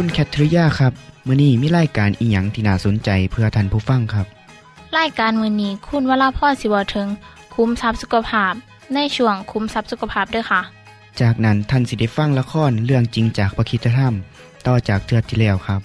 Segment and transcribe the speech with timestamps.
[0.00, 0.92] คุณแคทริยาครับ
[1.26, 4.26] มื้อนี้มีรายการอีหยังที่น่าสนใจเพื่อท่านผู้ฟังครับ
[4.98, 7.08] รายการมือนี้คุณวราพ่อสิวถึง
[7.54, 8.52] คุ้มทรัพย์สุขภาพ
[8.94, 10.60] ในช่วงคุ้มทรัพย์สุขภาพด้วยค่ะ
[11.20, 14.14] จากนั้นท่านสิได้ฟังละครเรื่องจริงจากประคีตธรรม
[14.66, 15.80] ต่อจากเทือกที่แล้วครับ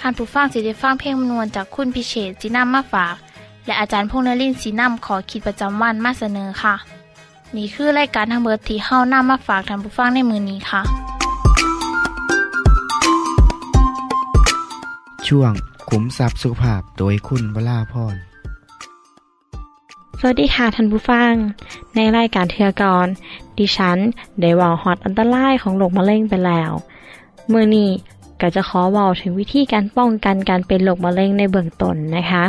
[0.00, 3.14] ท่านผู้ฟังสิได้ฟังเพลงมนวนจากคุณพิเชษจีนัมมาฝาก
[3.66, 6.74] และอาจารย์พงษ์นรินทร์สีนัมขอขีดประจำวันมาเสนอค่ะ
[7.56, 10.82] นี่คือรายการทางเบอร์ที่เฮ้านํมาฝากท่านผู้ฟังในมือนี้ค่ะ
[15.30, 15.52] ช่วง
[15.90, 18.16] ขุมทรัพย์สุขภาพโดยคุณวราพร
[20.18, 21.32] สวัสดีค่ะท่านผู้ฟัง
[21.94, 23.06] ในรายการเทือกร
[23.58, 23.98] ดิฉัน
[24.40, 26.72] ได้ว่าฮอตอันตรายของโรคมะเร็งไปแล้ว
[27.48, 27.90] เมื่อนี้
[28.40, 32.44] ก็จะขอว่าถึงวิธีการป้องกันการเป็นโรคมะเร็งในเบื้องต้นนะคะ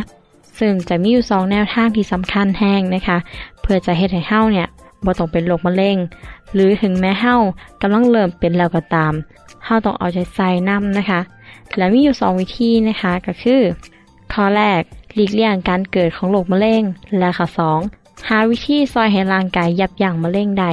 [0.59, 3.17] ซึ่งจะมีอยู่สองแนวทางที่สำคัญแห้งนะคะ
[3.61, 4.67] เพื่อจะเฮ็ดให้เฮาเนี่ย
[5.05, 5.97] บ่ต้องเป็นโรคมะเร็ง
[6.53, 7.35] หรือถึงแม้เฮา
[7.81, 9.13] กำลังเริ่มเป็นแล้วก็ตาม
[9.65, 11.21] เฮาต้องเอาใจใส่นํนะคะ
[11.77, 13.61] และมีอยู่สองวิธีนะคะ ก็คือ
[14.33, 14.81] ข้อแรก
[15.13, 16.83] หลีกเลี่ยงการเกิดของโรคมะเร็ง
[17.19, 17.47] และข้อ
[17.87, 20.71] 2หาวิธีซอยให้ร่างกายยับยั้งมะเร็งได้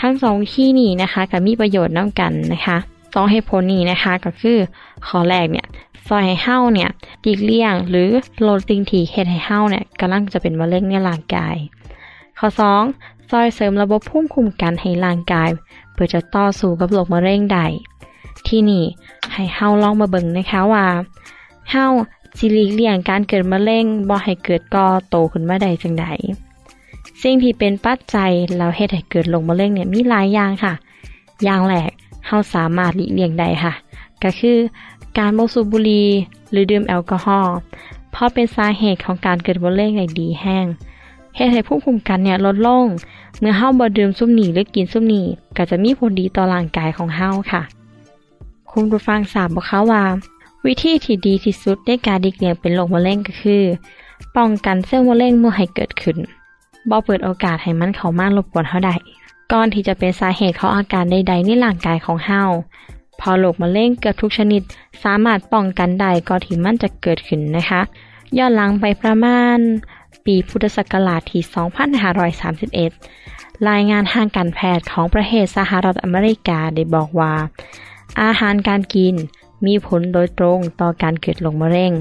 [0.00, 2.76] ทั้งสองวิธีนี้นะคะก็มีประโยชน์น้ากันนะคะ
[3.14, 4.58] สองเหตุผลนี้นะคะก็คือ
[5.06, 5.66] ข้อแรกเนี่ย
[6.06, 6.90] ซอยให้เฮาเนี่ย
[7.22, 8.08] หลีกเลี่ยง หรือ
[8.46, 11.56] ลดสิ่งที่เฮ็ดให้เฮาเนี่ยกำลังจะเป็นมะเร็งในร่างกาย
[12.38, 12.48] ข้อ
[12.90, 15.50] 2 ซอยเสริมระบบภูมิคุ้มกันให้ร่างกาย
[15.92, 17.66] เพื่อจะต่อสู้กับโรคมะเร็งได้
[18.46, 18.84] ที่นี่
[19.32, 20.84] ให้เฮาลองมาเบิ่งนะคะว่า
[21.70, 21.86] เฮา
[22.38, 26.06] สิหลีกเลี่ยงการเกิดมะเร็งบ่ให้เกิดก่อโตขึ้นมาได้จังได
[27.22, 30.72] สิ่งที่เป็นปัจจัยแล้วเฮ็ดให้เกิดโรคมะเร็งเนี่ยมีหลายอย่างค่ะ
[31.44, 31.90] อย่างแรก
[32.26, 33.72] เฮาสามารถหลีกเลี่ยงได้ค่ะ
[34.22, 34.58] ก็คือ
[35.18, 36.08] การบ่สูบบุหรี่
[36.50, 37.56] หรือดื่มแอลกอฮอล์
[38.10, 40.66] เพราะเป็นสาเหตุของการเกิดมะเร็งได้ดีแห้ง
[41.36, 42.86] เฮ็ดให้ภูมิคุ้มกันเนี่ยลดลง
[43.38, 45.26] เมื่อเฮาบ่ดื่มซุมนี้หรือกินซุมนี้
[45.56, 47.62] ก็จะมีผลดีต่อร่างกายของเฮาค่ะ
[48.72, 50.02] คุณผู้ฟังทราบบ่คะว่า
[50.66, 53.62] วิธีที่ดีที่สุดในการหลีกเลี่ยงเป็นโรคมะเร็งก็คือ
[54.36, 56.16] ป้องกันเซลล์มะเร็งเมื่อให้เกิดขึ้น
[56.90, 58.94] บ่เปิดโอกาสให้มันเข้ามารบกวนเฮาได้
[59.52, 62.42] ก่อนที่จะเป็นสาเหตุของอาการใด ๆ ในร่างกายของเฮา
[63.20, 64.62] พอโรคมะเร็งเกือบทุกชนิด
[65.02, 67.80] สามารถป้องกันได้ก่อนที่มันจะเกิดขึ้นนะคะ
[68.38, 69.58] ย้อนหลังไปประมาณ
[70.24, 71.42] ปีพุทธศักราชที่
[73.00, 77.34] 2531 รายงานทางการแพทย์ของประเทศสหรัฐอเมริกาได้บอกว่า
[78.22, 79.14] อาหารการกิน
[79.66, 81.92] มีผลโดยตรงต่อการเกิดโรคมะเร็ง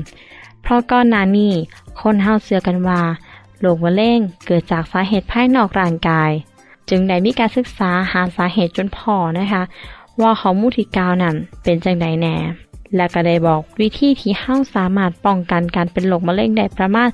[0.61, 1.53] เพราะก่อนหน้านี้
[2.01, 3.01] คนเฮาเชื่อกันว่า
[3.59, 6.31] โรคมะเร็งเกิดจากสาเหตุภายนอกร่างกาย
[6.89, 9.63] จึงได้มีการศึกษาหาสาเหตุจนพอนะคะ
[10.21, 12.35] ว่าข้อมูลที่กล่าวนั้นเป็นจังไดแน่
[12.95, 17.09] และก็ได้บอกวิธีที่เฮาสามารถป้องกันการเป็นโรคมะเร็งได้ประมาณ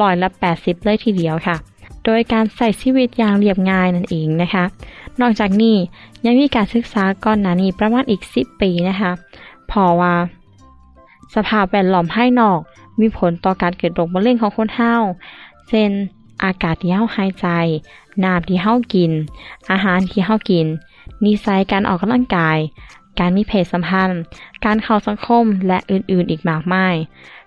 [0.00, 1.56] ร้อยละ 80 เลยทีเดียวค่ะ
[2.04, 4.64] โดยการใส่ชีวิตอย่างเรียบง่ายนั่นเองนะคะ
[5.20, 5.76] นอกจากนี้
[6.24, 9.12] ยังมีการศึกษาก่อนหน้านี้ประมาณอีก 10 ปีนะคะ
[9.70, 10.14] พอว่า
[11.34, 12.58] สภาพแวดล้อมภายนอก
[13.00, 14.94] มีผลต่อการเกิดโรคมะเร็งของคนเฮา
[15.68, 15.90] เช่น
[16.44, 17.46] อากาศที่เฮาหายใจ
[18.24, 19.12] น้ำที่เฮากิน
[19.70, 20.66] อาหารที่เฮากิน
[21.24, 22.58] นิสัยการออกกำลังกาย
[23.18, 24.20] การมีเพศสัมพันธ์
[24.64, 26.94] การเข้าสังคม และอื่นๆอีกมากมาย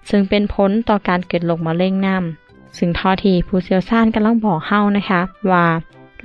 [0.10, 2.18] ซึ่งเป็นผลต่อการเกิดโรคมะเร็งนํ
[2.78, 5.66] ซึ่งทอทีผู้เชี่ยวชาญกำลังบอกเฮานะคะ ว่า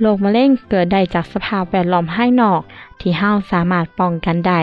[0.01, 2.61] โรคมะเร็งเกิดได้จากสภาพแวดล้อมภายนอก
[2.99, 4.61] ที่เฮาสามารถป้องกันได้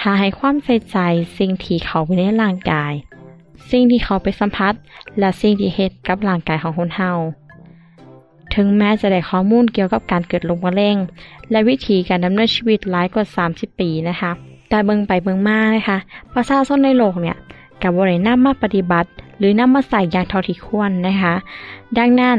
[0.00, 0.98] ถ้าให้ความใส่ใจ
[1.38, 2.92] สิ่งที่เขาไปในร่างกาย
[3.70, 4.74] สิ่งที่เขาไปสัมผัส
[5.18, 7.10] และสิ่งที่เฮ็ดกับร่างกายของคนเฮา
[8.54, 10.96] ถึงแม้จะได้ข้อมูลเกี่ยวกับการเกิดโรคมะเร็ง
[11.50, 14.30] และวิธีการดำเนินชีวิตหลายกว่า 30 ปีนะคะ
[14.68, 15.98] แต่เบิงไปเบิงมานะคะ
[16.34, 17.36] ประชาชนในโลกเนี่ย
[17.82, 21.34] กับบ่ได้ำมาปฏิบัติ หรือนำมาใส่อย่างเท่าที่ควรนะคะ
[21.98, 22.38] ดังนั้น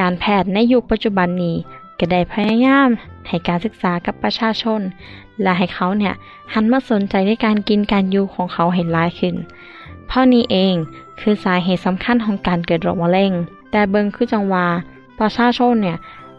[0.00, 1.56] การแพทย์ในยุคปัจจุบันนี้
[1.98, 2.88] ก็ได้พยายาม
[3.28, 4.80] ให้การศึกษากับประชาชน
[5.42, 6.14] และให้เขาเนี่ย
[6.52, 9.34] หันมาสนใจในการกินการอยู่ของเขาเห็นร้ายขึ้น
[10.06, 10.74] เพราะนี้เอง
[11.20, 13.32] คือสาเหตุสำคัญของการเกิดโรคมะเร็ง
[13.70, 14.66] แต่เบิงคือจังว่า
[15.18, 15.96] ประชาชนเนี่ย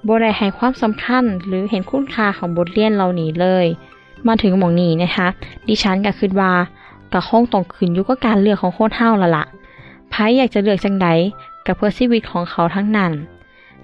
[0.07, 3.65] บ่ได้ให้ความสำคัญหรือเห็นคุณค่าของบทเรียนเหล่านี้เลย
[4.27, 5.27] มาถึงหมองนี้นะคะ
[5.67, 6.51] ดิฉันก็คิดว่า
[7.13, 9.45] ก็คงต้องขึ้นอยู่กับการเลือกของคนเฮาละละ่ะ
[10.09, 11.07] ไผอยากจะเลือกจังได
[11.65, 13.11] ก็เพื่อชีวิตของเขาทั้งนั้น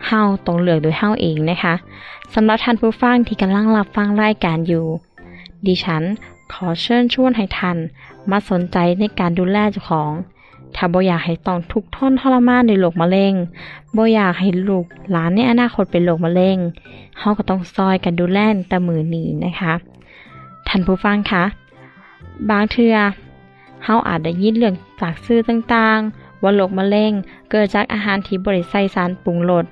[0.07, 1.73] เฮาต้องเลือกโดยเฮาเองนะคะ
[2.33, 4.85] สำหรับท่านผู้ฟังที่กำลังรับฟังรายการอยู่
[5.65, 6.03] ดิฉัน
[6.53, 7.77] ขอเชิญชวนให้ท่าน
[8.31, 10.11] มาสนใจในการดูแลเจ้าของ
[10.75, 13.33] ถ้าบ่อยากให้ต้องทุกข์ทนทรมานในโรคมะเร็ง
[13.95, 16.57] บ่อยากให้ลูกหลานในอนาคตเป็นโรคมะเร็ง
[17.19, 19.73] เฮาก็ต้องซอยกันดูแลแต่มือนี้นะคะ
[20.67, 21.43] ท่านผู้ฟังคะ
[22.49, 22.95] บางเทือ
[23.83, 27.11] เฮาอาจได้ยินเรื่องจากสื่อต่างๆว่าโรคมะเร็ง
[27.49, 29.65] เกิดจากอาหารที่บริใส่สารปรุงรส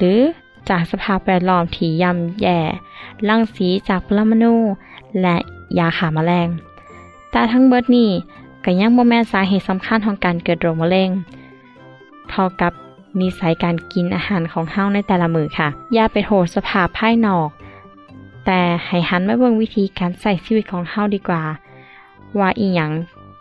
[0.00, 0.20] หรือ
[0.68, 2.58] จากสภาพแวดล้อมที่ย่ำแย่
[3.28, 4.54] รังสีจากปรมาณู
[5.22, 5.36] และ
[5.78, 6.48] ยาฆ่าแมลง
[7.30, 8.10] แต่ทั้งเบิดนี้
[8.64, 11.10] ก็ยังบ่แม่นสาเหตุสำคัญของการเกิดโรคมะเร็ง
[12.30, 12.72] เท่ากับ
[13.20, 17.48] นิสัยการกินอาหารของเฮาในแต่ละมือค่ะ อย่าไปโทษสภาพภายนอก
[18.46, 21.42] แต่ให้หันมาเบิ่งวิธีการใส่ชีวิตของเฮาดีกว่า
[22.38, 22.90] ว่าอีหยัง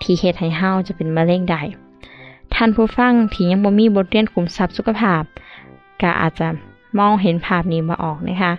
[0.01, 1.61] ที่เฮ็ดให้เฮาจะเป็นมะเร็งได้
[2.53, 5.23] ท่านผู้ฟังที่ยังบ่มีบทเรียนขุมทรัพย์สุขภาพ
[6.01, 6.47] ก็อาจจะ
[6.99, 8.53] มองเห็นภาพนี้มาออกนะคะ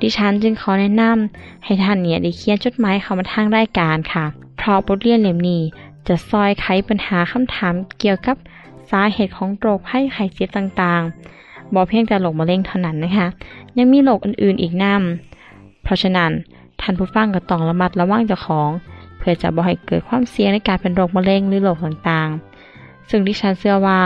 [0.00, 4.24] ดิฉันจึงขอแนะนำให้ท่านเนี่ยได้เขียนจดหมายเข้ามาทางรายการค่ะ
[4.56, 5.62] เพราะบทเรียนเล่มนี้
[6.06, 8.36] จะซอยไขปัญหาคำถามเกี่ยวกับ
[8.90, 13.26] สาเหตุของโรคไข้ไข้เจ็บต่างๆบ่เพียงแต่โรคมะเร็งเท่านั้นนะคะ
[13.76, 16.30] ยังมีโรคอื่นๆอีกนำเพราะฉะนั้น
[16.80, 18.70] ท่านผู้ฟังก็ต้องระมัดระวังเจ้าของ
[19.18, 23.98] เพื่อจะบ่ให้เกิดความเสี่ยงในการเป็นโรคมะเร็งหรือโรคต่างๆ ซึ่งดิฉันเชื่อว่า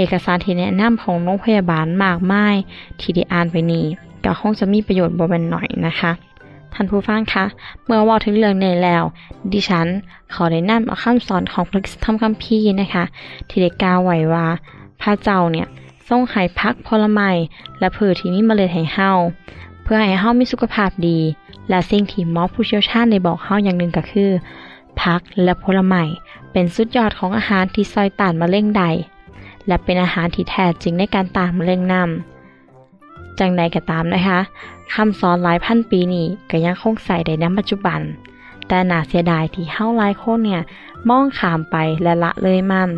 [0.00, 2.56] เอกสารที่แนะนำของโรงพยาบาลมากมาย
[3.00, 3.84] ที่ได้อ่านไปนี้
[4.24, 6.12] ก็คงจะมีประโยชน์บ่เป็นหน่อยนะคะ
[6.74, 7.44] ท่านผู้ฟังคะ
[7.84, 9.02] เมื่อว่าถึงเรื่องนี้แล้ว
[9.52, 9.86] ดิฉัน
[10.34, 13.04] ขอได้นำเอาคำสอนของพระธรรมคัมภีร์นะคะ
[13.48, 14.46] ที่ได้กล่าวไว้ว่า
[15.00, 15.66] พระเจ้าเนี่ย
[16.08, 17.30] ทรงให้พักผลไม้
[17.78, 19.10] และพืชที่มีเมล็ดให้เฮา
[19.82, 21.18] เพื่อให้เฮามีสุขภาพดี
[21.68, 24.30] และสิ่งที่หมอผู้เชี่ยวชาญได้บอกเฮาอย่างหนึ่งก็คือ
[25.00, 26.02] พักและผลไม้
[26.52, 28.90] เป็นสุดยอดของอาหารที่ซอยต้านมะเร็งได้
[29.68, 34.40] และเป็นอาหารที่แท้จริงในการต้านมะเร็งนำจังใดก็ตามนะคะ
[34.94, 38.00] คำสอนหลายพันปีนี้ก็ยังคงใส่ได้ในปัจจุบัน
[38.68, 40.60] แต่น่าเสียดายที่เฮาหลายคนเนี่ย
[41.08, 42.90] มองขามไปและละเลยมัน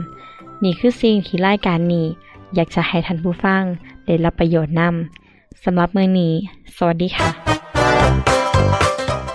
[0.63, 2.07] นี่คือสิ่งที่รายการนี้
[2.55, 3.63] อยากจะให้ท่านผู้ฟัง
[4.07, 6.33] ได้รับประโยชน์นำสำหรับมื้อนี้
[6.77, 7.29] สวัสดีค่ะ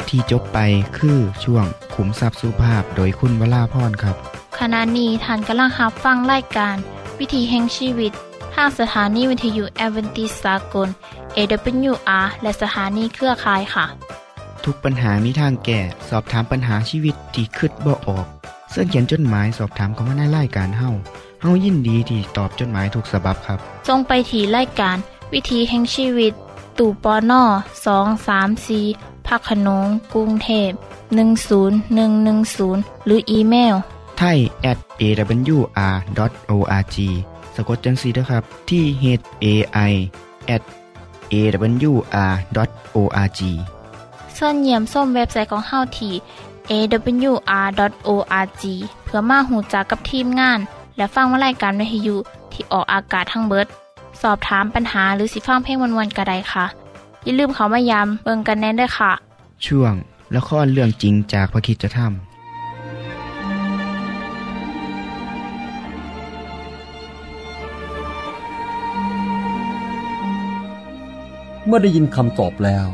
[0.08, 0.60] ที่จบไป
[0.98, 4.16] คือช่วงขุมทรัพย์สุภาพโดยคุณวราพรครับ
[4.60, 6.76] ขณะนี้ท่านกำลังรับฟังรายการ
[7.20, 8.12] วิถีแห่งชีวิต
[8.56, 10.88] ทางสถานีวิทยุแอเวนติสากล
[11.36, 13.86] AWR และสถานีเครือข่ายค่ะ
[14.66, 15.80] ทุกปัญหามีทางแก้
[16.10, 18.26] สอบถามปัญหาชีวิตที่คืดบ่ออก
[18.72, 20.90] เสื้อเขียนจดหมายสอบถามเขามาในรายการเฮา
[21.42, 24.98] เฮายินดีที่ตอบจดหมายถูกสาบบครับจงไปที่รายการ
[25.34, 26.34] วิถีแห่งชีวิต
[26.78, 27.44] ตู่ปอน่อ
[27.86, 28.82] สองสามสี
[29.28, 30.72] พักขนงกรุงเทพ
[32.30, 33.76] 10110 หรืออีเมล
[34.20, 34.38] ไทย
[34.72, 36.98] at awr.org
[37.56, 39.04] สะกดจังสีนะครับ ที่ h
[39.44, 39.46] a
[39.90, 39.92] i
[40.56, 40.64] at
[41.34, 43.42] awr.org
[44.38, 46.14] ส่วนเยี่ยมส้มเว็บไซต์ของเฮาที่
[46.72, 48.64] awr.org
[49.04, 50.60] เพื่อมาหูจักกับทีมงาน
[50.98, 52.16] และฟังวารายการวิทยุ
[52.52, 53.68] ที่ออกอากาศทั้งเบิด
[54.22, 56.66] สอบถามปัญหาหรือสิฟังเพลงวันๆกระไดค่ะ
[57.24, 59.12] อย่าลืมเขามายามเบิงกันแน่นด้วยค่ะ
[59.66, 59.94] ช่วง
[60.36, 62.25] ละครเรื่องจริงจากพระคิดจะทำ
[71.66, 72.88] เมื่อได้ยินคำตอบแล้ว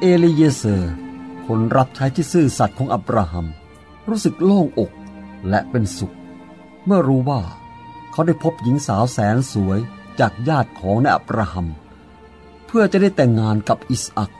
[0.00, 0.94] เอลีเยเซอร์
[1.46, 3.46] คนรับใช้ที่ซื่อสัตย์ของอับราฮัม
[4.08, 4.90] รู้สึกโล่งอก
[5.48, 6.14] และเป็นสุข
[6.86, 7.40] เมื่อรู้ว่า
[8.12, 9.78] เขาได้พบหญิงสาวแสนสวย
[10.20, 11.66] จากญาติของนายอับราฮัม
[12.66, 14.30] เพื่อจะได้แต่งงานกับอิสอัก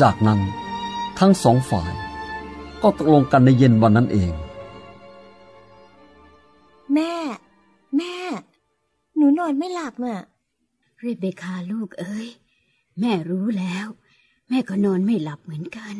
[0.00, 0.40] จากนั้น
[1.18, 1.92] ทั้งสองฝ่าย
[2.82, 4.32] ก็ตกลงกันในเย็นวันนั้นเอง
[6.94, 7.12] แม่
[7.96, 8.14] แม่
[9.16, 10.22] หนูนอนไม่หลับอะ
[11.04, 12.28] เรเบคาลูกเอ้ย
[13.00, 13.86] แม่รู้แล้ว
[14.48, 15.96] แม่ก็นอนไม่หลับเหมือนกัน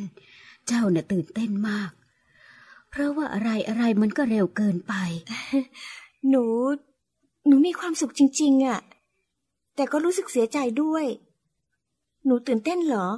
[0.66, 1.90] เจ้าน่ะตื่นเต้นมาก
[2.90, 4.94] เพราะว่าอะไรอะไรมันก็เร็วเกินไป
[6.28, 6.44] หนู
[7.46, 8.80] หนูมีความสุขจริง ๆอะ
[9.74, 11.04] แต่ก็รู้สึกเสียใจด้วย
[12.24, 13.08] หนูตื่นเต้นเหรอ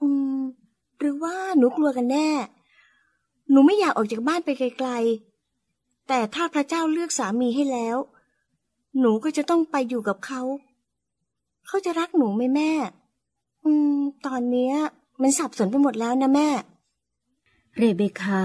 [0.00, 0.06] อื
[0.38, 0.40] ม
[0.98, 2.30] หรือว่าหนูกลัวกันแน่
[3.50, 7.96] หนูไม่อยากออกจากบ้านไปไกลๆ แต่ถ้าพระเจ้าเลือกสามีให้แล้ว
[8.98, 10.42] หนูก็จะต้องไปอยู่กับเขา
[11.66, 12.70] เขาจะรักหนูไหมแม่
[13.64, 14.74] อืม ตอนเนี้ย
[15.22, 16.48] มันสับสนไปหมดแล้วนะแม่
[17.76, 18.42] เรเบคา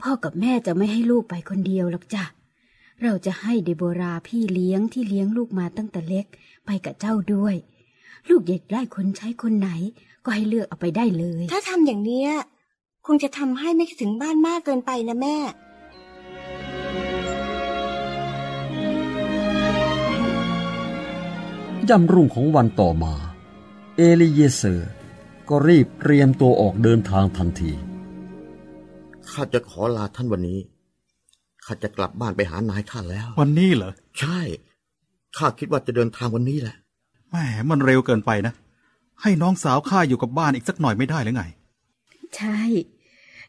[0.00, 2.24] พ่อกับแม่จะไม่ให้ลูกไปคนเดียวหรอกจ้ะ
[3.02, 6.26] เราจะให้เดโบราพี่เลี้ยงที่เลี้ยงลูกมาตั้งแต่เล็ก
[6.66, 7.54] ไปกับเจ้าด้วย
[8.28, 9.70] ลูกอยากได้คนใช้คนไหน
[10.24, 12.30] ก็ให้เลือกเอาไปได้เลย ถ้าทำอย่างเนี้ย
[13.06, 15.36] คงจะทำให้ไม่คิดถึงบ้านมากเกินไปนะแม่
[21.88, 23.14] ย่ำรุ่งของวันต่อมา
[23.96, 24.90] เอลีเยเซอร์
[25.48, 27.72] ก็รีบเตรียมตัวออกเดินทางทันที
[29.30, 30.58] ข้าจะขอลาท่านวันนี้
[31.64, 34.40] ข้าจะกลับบ้านไปหานายข้าแล้ว วันนี้เหรอ ใช่
[35.36, 36.76] ข้าคิดว่าจะเดินทางวันนี้แหละ
[37.30, 37.36] แหม
[37.70, 38.52] มันเร็วเกินไปนะ
[39.22, 41.44] ให้น้องสาวข้าอยู่กับบ้านอีกสักหน่อยไม่ได้หรือไง
[42.36, 42.60] ใช่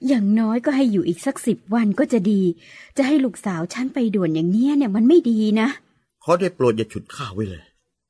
[0.08, 2.42] อย่างน้อยก็ให้อยู่อีกสักสิบวันก็จะดี
[2.98, 5.68] จะให้ลูกสาวฉันไปด่วนอย่างเนี้ยเนี่ยมันไม่ดีนะ
[6.24, 7.64] ขอได้โปรดอย่าฉุดข้าไว้เลย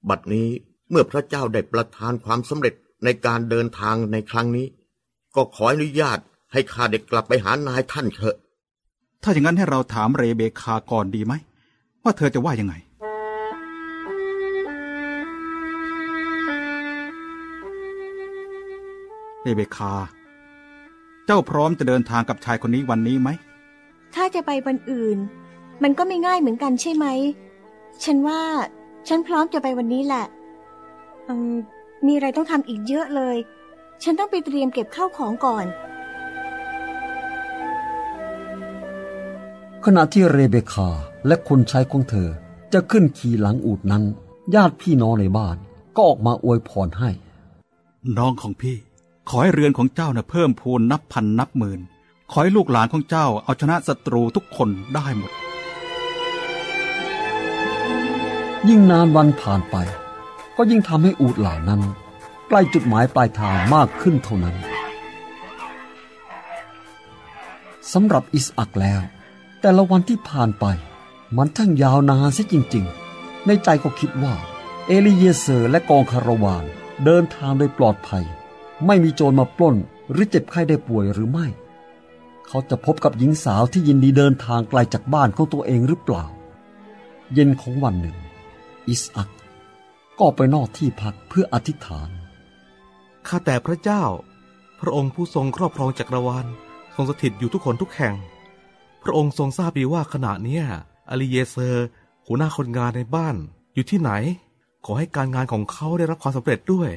[0.09, 0.49] บัดนี้
[0.89, 2.73] เมื่อพระเจ้าได้ประทานความสำเร็จ
[3.03, 4.67] ในการเดินทางในครั้งนี้
[5.35, 6.19] ก็ขออนุญาต
[6.53, 8.35] ให้ข้าได้กลับไปหานายท่านเถอะ
[9.23, 11.33] ถ้าอย่างนั้นให้เราถามเรเบคาก่อนดีไหม
[12.03, 12.75] ว่าเธอจะว่ายังไง
[19.41, 19.93] เรเบคา
[21.25, 23.29] เจ้าพร้อมจะเดินทางกับชายคนนี้วันนี้ไหม
[24.15, 25.17] ถ้าจะไปวันอื่น
[25.83, 27.05] มันก็ไม่ง่ายเหมือนกันใช่ไหม
[28.03, 28.41] ฉันว่า
[29.07, 30.25] ฉันพร้อมจะไปวันนี้แหละ
[31.27, 31.55] อืม
[32.05, 33.37] มีอะไรต้องทำอีกเยอะเลย
[34.03, 35.65] ฉันต้องไปเตรียมเก็บข้าวของก่อน
[39.85, 40.89] ขณะที่เรเบคา
[41.27, 42.29] และคนใช้ของเธอ
[42.73, 44.03] จะขึ้นขี่หลังอูดนั้น
[44.55, 45.57] ญาติพี่น้องในบ้าน
[45.95, 47.09] ก็ออกมาอวยพรให้
[48.17, 48.77] น้องของพี่
[49.29, 51.79] ขอให้เรือนของเจ้าน่ะเพิ่มพูนนับพันนับหมื่น
[52.31, 55.31] ขอให้ลูกหลานของเจ้าเอาชนะศัตรูทุกคนได้หมด
[58.69, 59.75] ยิ่งนานวันผ่านไป
[60.57, 61.81] ก็ยิ่งทำให้อูดเหล่านั้น
[62.47, 64.55] ใกล้จุดหมายปลายทางมากขึ้นเท่านั้น
[67.91, 69.01] สำหรับอิสอักแล้ว
[69.61, 70.65] แต่ละวันที่ผ่านไป
[71.37, 74.33] มันทั้งยาวนานเสียจริง ๆ ในใจก็คิดว่า
[74.87, 76.63] เอลีเยเซอร์และกองคาราวาน
[77.05, 78.25] เดินทางโดยปลอดภัย
[78.85, 79.75] ไม่มีโจรมาปล้น
[80.11, 81.47] หรือเจ็บไข้ได้ป่วยหรือไม่
[82.47, 86.25] เขาจะพบกับหญิงสาวที่ยินดีเดินทางไกลจากบ้านของตัวเองหรือเปล่า
[87.33, 88.17] เย็นของวันหนึ่ง
[88.87, 89.29] อิสอัก
[90.19, 92.09] ก็ไปนอกที่พักเพื่ออธิษฐาน
[93.27, 94.03] ข้าแต่พระเจ้า
[94.79, 96.45] พระองค์ผู้ทรงครอบครองจักรวาล
[96.95, 98.15] ทรงสถิตอยู่ทุกคนทุกแห่ง
[99.03, 100.63] พระองค์ทรงทราบดีว่าขณะเนี้ย
[101.09, 101.85] อลิเยเซอร์
[102.25, 103.35] หัวหน้าคนงานในบ้าน
[103.73, 104.11] อยู่ที่ไหน
[104.85, 106.89] ขอให้การงานของเขาได้รับความสำเร็จด้วย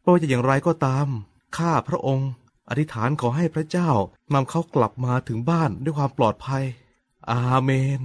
[0.00, 1.06] ไม่ว่าจะอย่างไรก็ตาม
[1.56, 2.30] ข้าพระองค์
[2.68, 3.90] อธิษฐานขอให้พระเจ้า
[4.34, 6.64] นำเขากลับมาถึงบ้านด้วยความปลอดภัย
[7.30, 8.00] อาเมน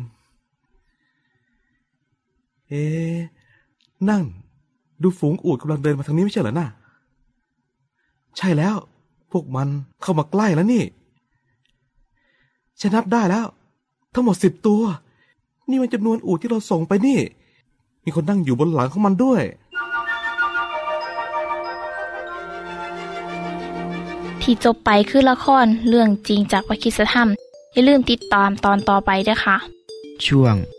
[2.70, 3.18] เอ๊ะ
[4.10, 4.24] นั่น
[5.02, 6.68] ดูฝูงอูดกำลังเดินมาทางนี้ไม่ใช่เหรอน่ะ
[8.38, 8.76] ใช่แล้ว
[9.32, 9.68] พวกมัน
[10.02, 10.84] เข้ามาใกล้แล้วนี่
[12.80, 13.46] ฉันนับได้แล้ว
[14.14, 14.82] ทั้งหมดสิบตัว
[15.70, 17.20] นี่มันจำนวนอูดที่เราส่งไปนี่
[18.06, 19.42] มีคนนั่งอยู่บนหลังของมันด้วย
[24.42, 27.30] ที่จบไปคือละครเรื่องจริงจากวิคิสธรรม
[27.74, 29.58] อย่าลืมติดตามตอนต่อไปด้วยค่ะ
[30.26, 30.56] ช่วง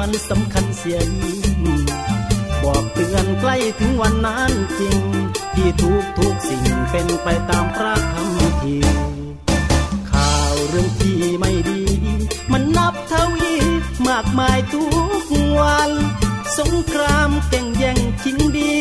[0.00, 1.62] มันสำคัญเสียยิ่ง
[2.62, 4.98] บอกเตือนใกล้ถึงวันนั้นจริง
[5.54, 8.76] ที่ทุกทุกสิ่งเป็นไปตามพระคำที
[10.10, 11.82] ข่าวเรื่องที่ไม่ดี
[12.52, 13.54] มันนับเทวี
[14.08, 14.84] มากมายทุ
[15.22, 15.24] ก
[15.58, 15.90] วัน
[16.58, 18.74] สงครามแก่งแย่งชิงดี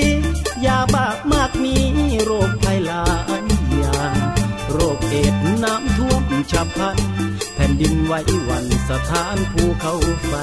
[0.65, 1.75] ยาบ้ามากมี
[2.23, 3.05] โรคภัยหลา
[3.41, 3.45] ย
[3.77, 4.15] อย่าง
[4.69, 6.97] โรคเอดน้ำท่วมฉับพลัน
[7.53, 8.13] แผ่นดินไหว
[8.45, 9.93] หวันสถานภูเขา
[10.27, 10.33] ไฟ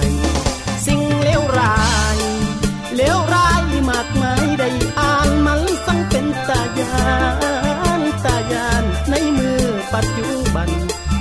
[0.87, 1.76] สิ่งเลวร้า
[2.16, 2.19] ย
[2.97, 6.95] เลวร้ายมากมายได้อ่านมันสังเป็นตายา
[7.99, 9.62] นตายานในมือ
[9.95, 10.71] ปัจจุบัน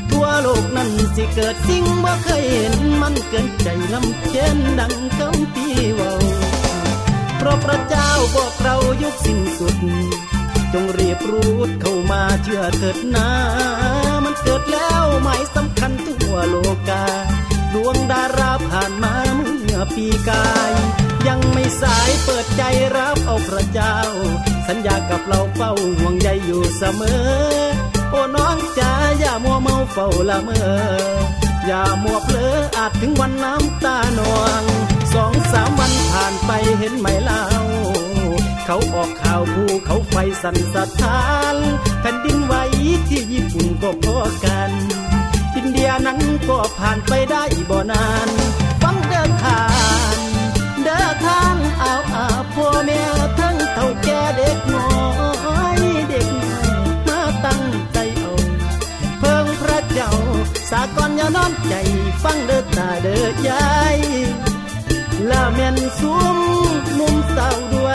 [0.10, 6.14] ทั่วโลกนั้นสิเกิดสิ่งบ่เคยเห็นมันเกินใจลำเช่นดังคำปีเว้า
[7.38, 9.78] เพราะพระเจ้าบอกเรายุคสิ้นสุด
[10.74, 13.30] จงเรียบรูดเข้ามาเชื่อเกิดนา
[14.24, 16.56] มันเกิดแล้วหมายสำคัญทั่วโล
[16.90, 17.06] กา
[17.74, 19.45] ดวงดาราผ่านมาเมื่
[19.80, 20.72] อปีกาย
[21.28, 22.64] ยังไม่สายเปิดใจ
[22.98, 23.98] รับเอาพระเจ้า
[24.68, 27.24] สัญญากับเราเฝ้าห่วงใยอยู่เสมอ
[28.10, 30.66] โอ้น้องจ๋าอย่ามัวเมาเฝ้าละเมอ
[31.66, 34.64] อย่ามัวเพลออาจถึงวันน้ำตาหนอง
[35.14, 37.44] สองสามวันผ่านไปเห็นไหมเล่า
[38.66, 41.22] เขาออกข่าวภูเขาไฟสั่นสะท้า
[41.54, 41.56] น
[42.02, 42.54] แผ่นดินไหว
[43.08, 44.72] ที่ญี่ปุ่นก็พอกัน
[45.56, 48.30] อินเดียนั้นก็ผ่านไปได้บ่นาน
[49.46, 49.64] ทา
[50.16, 50.18] น
[50.84, 53.02] เดินทางเอาอาพ่อแม่
[53.40, 54.92] ทั้งเท่าแก่เด็กน้อ
[55.78, 58.34] ยเด็กน้อยมาตั้งใจเอา
[59.20, 60.12] เพิ่งพระเจ้า
[60.72, 61.74] สากลอย่าน้อมใจ
[62.24, 63.98] ฟังเดินตาเดินยาย
[65.30, 66.38] ละแม่นสุม
[66.98, 67.92] มุมเศร้าด้ว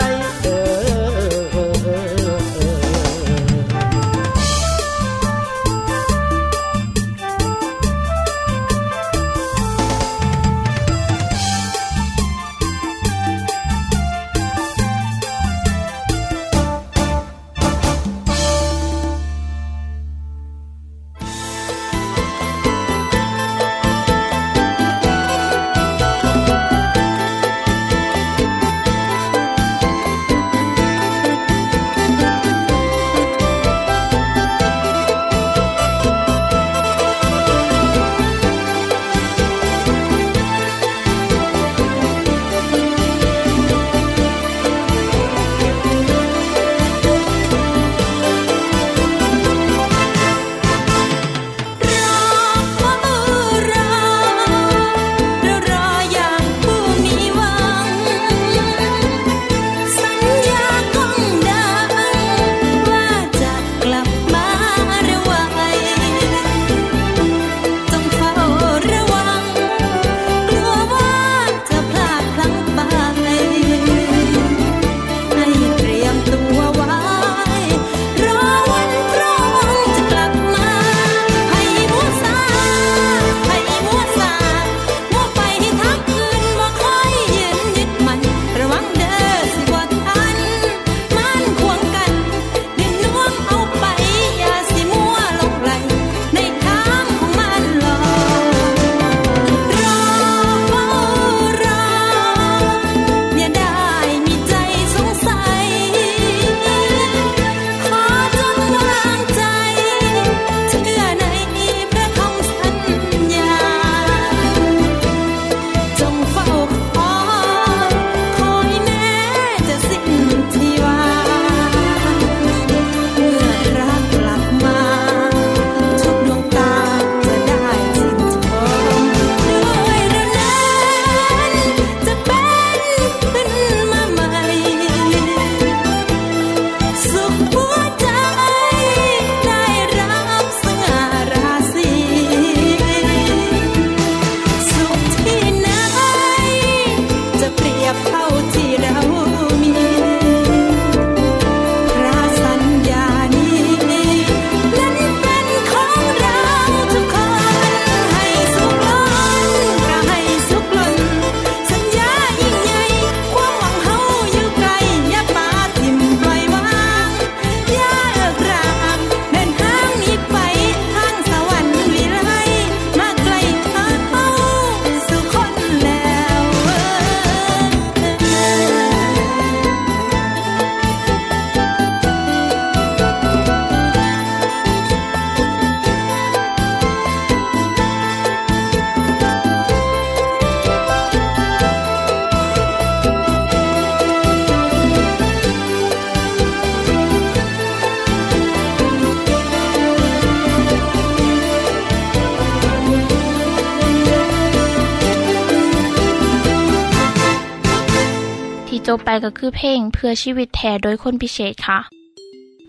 [208.97, 211.79] บไปก็คือเพลงเพื่อชีวิตแทนโดยคนพิเศษค่ะ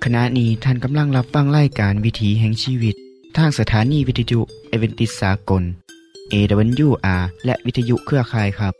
[0.04, 2.94] ขณะนี้ท่านกำลังรับฟังไล่การวิถีแห่งชีวิต
[3.36, 5.62] ทางสถานีวิทยุเอเวนติสากล
[6.32, 8.74] AWR และวิทยุเครือข่ายครับ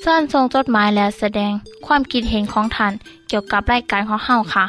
[0.00, 1.52] เส้นทรงจดหมายและแสดง
[1.86, 2.92] ความคิดเห็นของท่าน
[3.28, 4.66] เกี่ยวกับรายการของเฮาค่ะ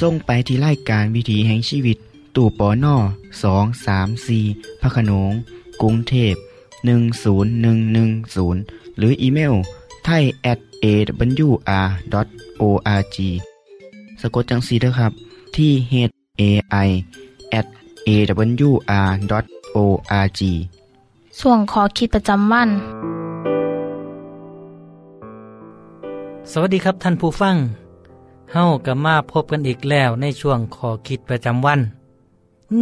[0.00, 1.98] ส่งไปที่ไล่การวิถีแห่งชีวิต
[2.36, 2.96] ตู่ปอน่อ
[3.42, 4.38] สองสามสี
[4.80, 5.32] พระโขนง
[5.82, 6.34] กรุงเทพ
[7.26, 9.54] 10110 หรืออีเมล
[10.04, 13.16] ไทย at awr.org
[14.20, 15.12] สะกดจังสีด้วยครับ
[15.56, 15.94] ที่ h
[16.40, 16.42] a
[16.86, 16.88] i
[17.58, 17.66] at
[18.08, 20.40] awr.org
[21.40, 22.68] ส่วนขอคิดประจำวัน
[26.50, 27.56] สวัสดีครับท่านผู้ฟัง
[28.52, 31.80] เฮากับมาพบกันอีกแล้วในช่วงขอคิดประจำวัน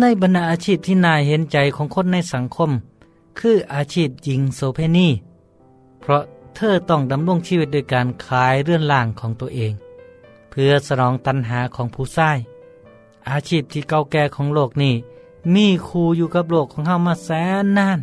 [0.01, 2.71] ในบรรดาอาชีพที่นายเห็นใจของคนในสังคม
[3.39, 5.09] คืออาชีพหญิงโสเพณี
[6.01, 6.23] เพราะ
[6.61, 9.73] เธอต้องดำรงชีวิตโดยการขายเรื่อนล่างของตัวเอง
[10.51, 12.39] เพื่อสนองตัณหาของผู้ชาย
[13.29, 14.95] อาชีพที่เก่าแก่ของโลกนี้
[15.55, 17.29] มีครูอยู่กับโลกของเฮามาแส
[17.63, 18.01] นนาน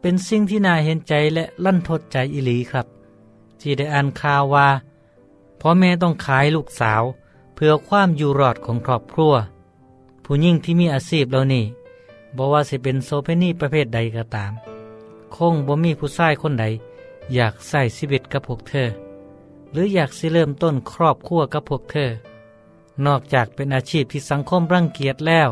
[0.00, 2.86] เป็นสิ่งที่น่าเห็นใจและลั่นทดใจอิลีครับ
[3.60, 4.68] ที่ได้อ่านข่าวว่า
[5.60, 7.02] พ่อแม่ต้องขายลูกสาว
[7.54, 9.34] เพื่อความอยู่รอดของครอบครัว
[10.24, 11.64] ผู้หญิงที่มีอาชีพเหล่านี้
[12.36, 14.52] บอกว่าสิเป็นโซเพนี่ประเภทใดก็ตาม
[15.34, 16.66] คงบ่มีผู้ชายคนใด
[17.34, 18.88] อยากใส่ชีวิตกับพวกเธอ
[19.72, 22.10] หรืออยากสิเริ่มต้นครอบครัวกับพวกเธอ
[23.06, 25.48] นอกจากเป็นอาชีพที่สังคมรังเกียจแล้ว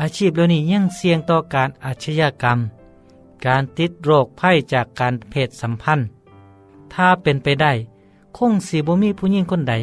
[0.00, 2.58] อาชีพเหล่านี้ยังเสี่ยงต่อการอาชญากรรม
[3.46, 6.06] การติดโรคภัยจากการเพศสัมพันธ์
[6.92, 7.72] ถ้าเป็นไปได้
[8.36, 9.74] คงสีบ่มีผู้หญิงคนใด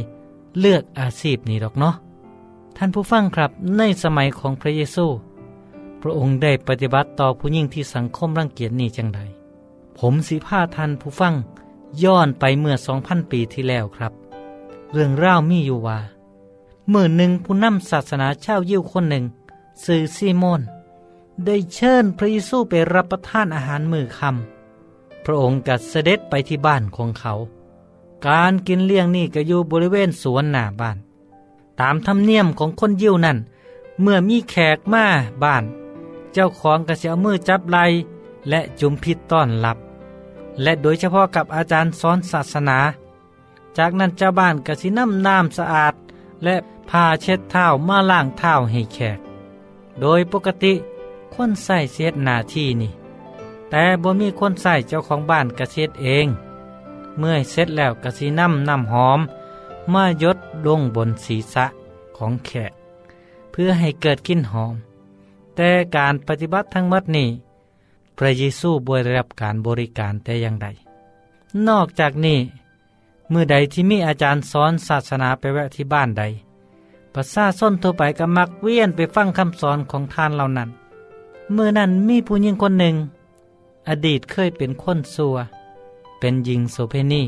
[0.59, 1.95] เลือกอาชีพนี้หรอกเนาะ
[2.77, 5.05] ท่านผู้ฟังครับในสมัยของพระเยซู
[6.01, 9.21] พระองค์ได้ปฏิบัติต่อผู้หญิงที่สังคมรังเกียจนี้จังใด
[9.99, 11.33] ผมสิพาท่านผู้ฟัง
[12.03, 14.13] ย้อนไปเมื่อสองพันปีที่แล้วครับ
[14.91, 15.99] เรื่องร่ามีอยู่ว่า
[16.89, 19.23] เมื่อหนึ่งผู้นำศาสนาชาวยิวคนหนึ่ง
[19.83, 20.61] ซื่อซีโมน
[21.45, 27.33] ได้เชิญพระเยซูไปรับประทานอาหารมือคำพระองค์กัดเสด็จไปที่บ้านของเขา
[28.27, 30.97] การกินเลี้ยงนี่ก็อยู่บริเวณสวนหน้าบ้าน
[31.79, 33.37] ตามธรรมเนียมของคนยิวนั่น
[34.01, 35.05] เมื่อมีแขกมา
[35.43, 35.63] บ้าน
[36.33, 37.77] เจ้าของก็จะเอามือจับไหล
[38.49, 39.77] และจุมพิษต้อนรับ
[40.61, 42.79] และโดยเฉพาะกับอาจารย์สอนศาสนา
[43.77, 45.93] จากนั้นเจ้าบ้านก็สิน้ำน้ำสะอาด
[46.43, 46.55] และ
[46.89, 49.19] ผ้าเช็ดเท้ามาล้างเท้าให้แขก
[50.01, 50.73] โดยปกติ
[51.33, 52.91] คนใส่เสียดหน้าที่นี่
[53.69, 56.27] แต่บ่มีคนใส่เจ้าของบ้านกระเช็ดเอง
[57.17, 59.19] เมื่อเสร็จแล้วกระสีน้ำน้ำหอม
[59.93, 61.65] มายดลงบนศีรษะ
[62.17, 62.71] ของแขก
[63.51, 64.75] เพื่อให้เกิดกลิ่นหอม
[65.55, 67.29] แต่การปฏิบัติทั้งหมดนี้
[68.19, 70.67] พระเยซูบได้รับการบริการแต่อย่างใด
[71.67, 72.39] นอกจากนี้
[73.29, 76.23] เมื่อใดที่มีอาจารย์สอนศาสนาไปแวะที่บ้านใด
[77.13, 80.69] ประชาชนทั่วไปก็มักเวียนไปฟังคำสอนของท่านเหล่านั้น
[81.53, 82.95] เมื่อนั้นมีผู้หญิงคนหนึ่ง
[83.89, 85.37] อดีตเคยเป็นคนซัว
[86.19, 87.23] เป็นหญิงโสเพณี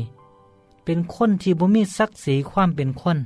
[0.84, 3.18] เป็นคนที่บ่มีศักดิ์ศรีความเป็นคน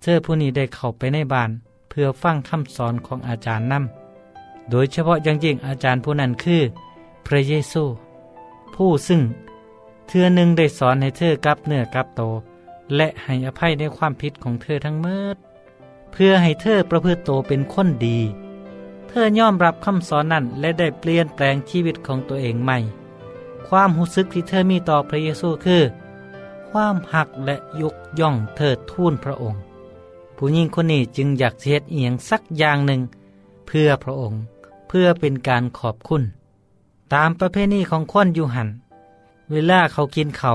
[0.00, 1.50] เธอผู้นี้ได้เข้าไปในบ้าน
[1.88, 4.03] เพื่อฟังคำสอนของอาจารย์นำ
[4.70, 6.62] โดยเฉพาะอย่างยิ่งอาจารย์ผู้นั้นคือ
[7.26, 7.84] พระเยซู
[8.74, 9.22] ผู้ซึ่ง
[10.06, 12.22] เธอหนึ่งได้สอนให้เธอกลับเนื้อกลับโต
[12.96, 15.36] และให้อภัยในความผิดของเธอทั้งเมิด
[16.12, 18.18] เพื่อให้เธอประพฤติโตเป็นคนดี
[19.08, 22.78] เธอยอมรับคำสอนนั้นและได้เปลี่ยนแปลงชีวิตของตัวเองใหม่
[23.68, 25.82] ความรู้สึกที่เธอมีต่อพระเยซูคือ
[26.70, 29.60] ความหักและยกย่องเทิดทูนพระองค์
[30.36, 33.00] ผู้หญิงคนนี้จึงอยากเสียดเอียงสักอย่างหนึ่ง
[33.66, 34.40] เพื่อพระองค์
[34.96, 36.22] พื่อเป็นการขอบคุณ
[37.14, 38.68] ตามประเพณีของคนอยู่หัน
[39.50, 40.52] เวลาเขากินเขา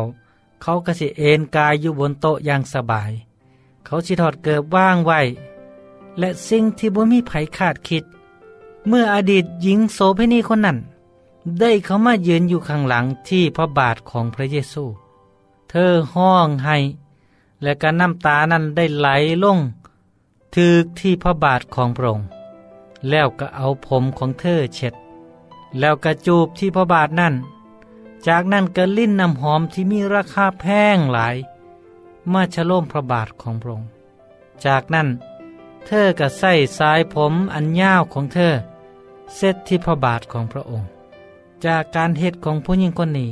[0.62, 3.12] เขาก็สิเอนกายอยู่บนโต๊ะอย่างสบาย
[3.86, 5.20] เขาสิถอดเกิบว่างไว้
[6.20, 8.04] และสิ่งที่บ่มีไผคาดคิด
[8.88, 10.78] เมื่ออดีตหญิงโสเภณีคนนั้น
[11.60, 14.84] ได้เขามายืนอยู่ข้างหลังที่พระบาทของพระเยซู
[15.70, 16.78] เธอห้องให้
[17.64, 19.08] และการน้ำตานั้นได้ไหล
[19.44, 19.60] ลง
[20.56, 22.28] ถึกที่พระบาทของพระองค์
[23.10, 24.94] แล้วก็เอาผมของเธอเช็ด
[25.80, 27.36] แล้วก็จูบที่พระบาทนั่น
[28.28, 31.36] จากนั้นก็ลิ้นน้ำหอมที่มีราคาแพงหลาย
[32.34, 33.90] มาชโลมพระบาทของพระองค์
[34.66, 35.08] จากนั้น
[35.86, 38.54] เธอก็ใส่สายผมอันยาวของเธอ
[39.36, 40.88] เซตที่พระบาทของพระองค์
[41.66, 43.30] จากการเหตุของผู้หญิงคนนี้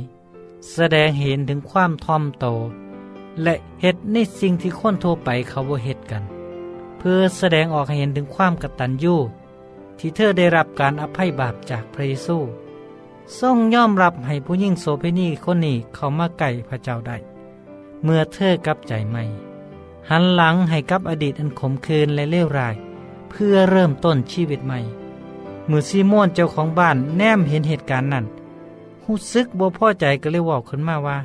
[0.72, 2.46] แสดงเห็นถึงความทอมโต
[3.42, 6.22] และเหตุในสิ่งที่คนทั่วไปเขาบ่เหตุกัน
[6.98, 9.14] เพื่อแสดงออกให้เห็นถึงความกตัญญู
[9.98, 12.38] ที่เธอได้รับการอภัยบาปจากพระเยซู
[13.40, 17.16] ทรงยอมรับให้ผู้หญิงโสเภณีคนนี้เข้ามาใกล้พระเจ้าได้
[18.02, 19.22] เมื่อเธอกลับใจใหม่
[20.10, 22.76] หันหลังให้กับอดีตอันขมขื่นและเลวร้าย
[23.30, 24.78] เพื่อเริ่มต้นชีวิตใหม่
[25.66, 28.24] เมื่อซีโมนเจ้าของบ้านแนมเห็นเหตุการณ์นั้น
[29.04, 31.18] หูซึกบ่พอใจก็เลยบอกขึ้นมาว่า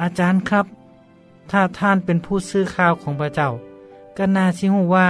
[0.00, 0.66] อาจารย์ครับ
[1.50, 3.48] ถ้าท่านเป็นผู้ซื้อข้าวของพระเจ้า
[4.16, 5.06] ก็น่าสิหูว่า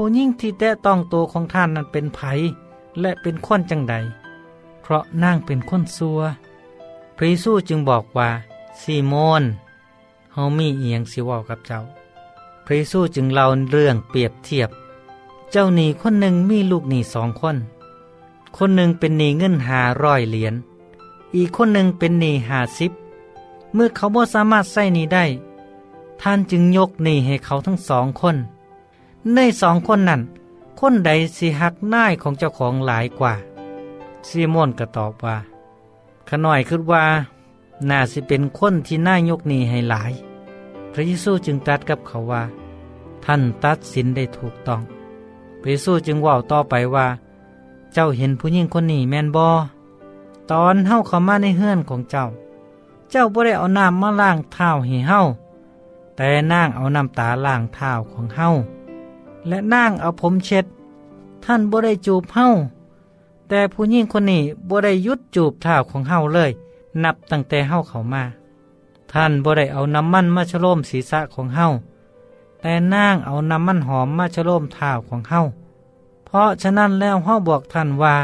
[0.00, 2.20] ผู้ยิ่งที่แตะต้องตัวของท่านนั้นเป็นไผ
[3.00, 3.94] และเป็นคนจังใด
[4.82, 6.20] เพราะนั่งเป็นคนซัว
[7.16, 8.28] พระเยซูจึงบอกว่า
[8.80, 9.42] ซีโมน
[10.32, 11.80] เฮามีเอียงสิว้ากับเจ้า
[12.64, 14.70] พระเยซูจึงเล่าเรื่องเปรียบเทียบ
[15.50, 17.56] เจ้าหนี้คนหนึ่งมีลูกหนี้สองคน
[18.56, 20.54] คนหนึ่งเป็นหนี้เงินหาร้อยเหรียญ
[21.36, 22.92] อีกคนหนึ่งเป็นหนี้หาสิบ
[23.74, 25.24] เมื่อเขาบ่สามารถใส่หนี้ได้
[26.20, 28.38] ท่านจึงยกหนี้ให้เขาทั้งสองคน
[29.34, 30.20] ในสองคนนั้น
[30.80, 33.34] คนใดสิหักนายของเจ้าของหลายกว่า
[34.28, 35.36] ซีโมนก็ตอบว่า
[36.28, 37.04] ขน่อยคิดว่า
[37.88, 40.12] น่าสิเป็นคนที่น่ายกหนี้ให้หลาย
[40.92, 42.42] พระเยซูจึงตรัสกับเขาว่า
[43.24, 44.82] ท่านตัดสินได้ถูกต้อง
[45.60, 47.06] พระเยซูจึงว่าต่อไปว่า
[47.94, 49.48] เจ้าเห็นผู้หญิงคนนี้แม่นบอ
[50.50, 52.24] ตอนเฮาเข้ามาในเฮือนของเจ้า
[53.10, 55.20] เจ้าบ่ได้เอาน้ำมาล้างเท้าให้เฮา
[56.16, 58.48] แต่นางเอาน้ำตาล้างเท้าของเฮา
[59.48, 60.64] และนางเอาผมเช็ด
[61.44, 62.48] ท่านบ่ได้จูบเฮา
[63.48, 66.50] แต่ผู้หญิงคนนี้บ่ได้ยุดจูบเท้าของเฮาเลย
[67.04, 68.24] นับตั้งแต่เฮาเข้ามา
[69.12, 71.66] ท่านบ่ได้เอาน้ำมันมาชโลมศีรษะของเฮา
[72.60, 75.40] แต่นางเอาน้ำมันหอมมาชโลมเท้าของเฮา
[76.24, 78.16] เพราะฉะนั้นแล้วเฮาบอกท่านว่า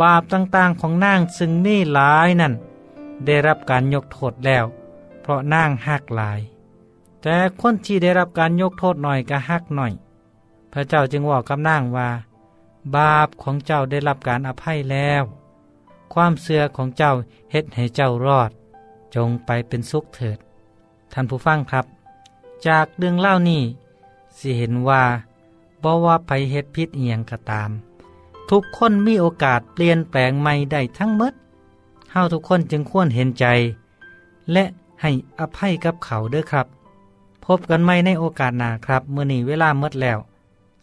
[0.00, 2.54] บาปต่างๆของนางซึ่งมีหลายนั่น
[3.24, 4.64] ได้รับการยกโทษแล้ว
[5.20, 6.40] เพราะนางหักหลาย
[7.22, 9.92] แต่คนที่ได้รับการยกโทษหน่อยก็หักหน่อย
[10.78, 12.08] ระเจ้าจึงบอกกับนางว่า
[12.96, 15.22] บาปของเจ้าได้รับการอภัยแล้ว
[16.14, 17.12] ความเสื่อของเจ้า
[17.50, 18.50] เฮ็ดให้เจ้ารอด
[19.14, 20.38] จงไปเป็นสุขเถิด
[21.12, 21.86] ท่านผู้ฟังครับ
[22.66, 23.62] จากเรื่องเล่านี้
[24.38, 25.02] สิเห็นว่า
[25.82, 27.70] บ่ว่าไปเฮ็ดพิษเอียงก็ตาม
[28.50, 31.32] ทุกคนมีโอกาสเปลี่ยนแปลงใหม่ได้ทั้งหมด
[32.12, 33.46] เฮาทุกคนจึงควรเห็นใจ
[34.52, 34.64] และ
[35.02, 36.66] ให้อภัยกับเขาเด้อครับ
[37.44, 40.18] พบกันใหม่ในโอกาสหน้าครับเมื่อนี้เวลาเมดแล้ว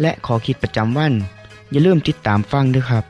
[0.00, 1.12] และขอคิดประจำวัน
[1.70, 3.04] อย่าลืมติดตามฟังด้วยครับ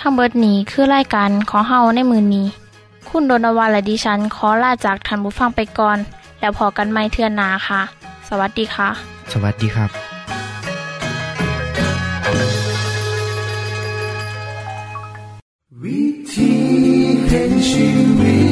[0.00, 2.46] ทั้งเบิดนี้คือรายการของเฮาในมือนี้
[3.08, 5.98] คุณโดนวาและดิฉันขอลาจากทันบุฟังไปก่อน
[6.40, 7.80] แล้วพอกันไม่เทื่อนนาค่ะ
[8.28, 8.88] สวัสดีค่ะ
[9.32, 9.90] สวัสดีครับ
[15.82, 16.52] วิธี
[17.28, 17.86] แห่งชี
[18.18, 18.51] วิต